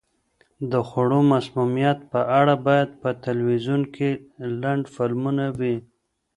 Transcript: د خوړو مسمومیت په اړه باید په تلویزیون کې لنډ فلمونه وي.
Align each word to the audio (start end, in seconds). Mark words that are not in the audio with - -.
د 0.71 0.73
خوړو 0.87 1.19
مسمومیت 1.33 1.99
په 2.11 2.19
اړه 2.39 2.55
باید 2.67 2.89
په 3.01 3.09
تلویزیون 3.25 3.81
کې 3.95 4.09
لنډ 4.61 4.83
فلمونه 4.95 5.45
وي. 5.59 5.75